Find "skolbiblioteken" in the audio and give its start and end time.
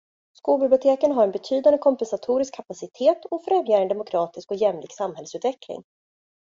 0.37-1.11